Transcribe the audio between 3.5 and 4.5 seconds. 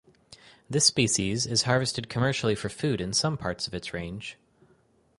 of its range.